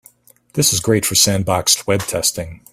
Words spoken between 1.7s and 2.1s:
web